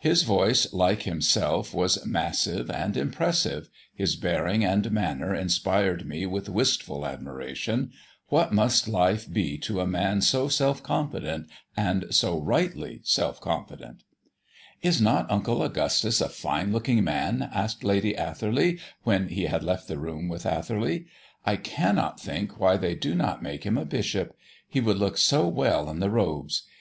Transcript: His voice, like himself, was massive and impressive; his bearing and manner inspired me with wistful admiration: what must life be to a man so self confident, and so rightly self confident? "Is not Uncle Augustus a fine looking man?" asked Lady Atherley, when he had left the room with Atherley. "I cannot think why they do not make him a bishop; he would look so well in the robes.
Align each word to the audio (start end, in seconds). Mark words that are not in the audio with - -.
His 0.00 0.24
voice, 0.24 0.72
like 0.72 1.02
himself, 1.04 1.72
was 1.72 2.04
massive 2.04 2.68
and 2.68 2.96
impressive; 2.96 3.68
his 3.94 4.16
bearing 4.16 4.64
and 4.64 4.90
manner 4.90 5.32
inspired 5.36 6.04
me 6.04 6.26
with 6.26 6.48
wistful 6.48 7.06
admiration: 7.06 7.92
what 8.28 8.52
must 8.52 8.88
life 8.88 9.32
be 9.32 9.56
to 9.58 9.78
a 9.80 9.86
man 9.86 10.20
so 10.20 10.48
self 10.48 10.82
confident, 10.82 11.46
and 11.76 12.06
so 12.10 12.40
rightly 12.40 13.02
self 13.04 13.40
confident? 13.40 14.02
"Is 14.82 15.00
not 15.00 15.30
Uncle 15.30 15.62
Augustus 15.62 16.20
a 16.20 16.28
fine 16.28 16.72
looking 16.72 17.04
man?" 17.04 17.48
asked 17.54 17.84
Lady 17.84 18.16
Atherley, 18.16 18.80
when 19.04 19.28
he 19.28 19.44
had 19.44 19.62
left 19.62 19.86
the 19.86 19.96
room 20.00 20.28
with 20.28 20.44
Atherley. 20.44 21.06
"I 21.46 21.54
cannot 21.54 22.18
think 22.20 22.58
why 22.58 22.76
they 22.76 22.96
do 22.96 23.14
not 23.14 23.44
make 23.44 23.62
him 23.62 23.78
a 23.78 23.84
bishop; 23.84 24.34
he 24.68 24.80
would 24.80 24.98
look 24.98 25.16
so 25.18 25.46
well 25.46 25.88
in 25.88 26.00
the 26.00 26.10
robes. 26.10 26.64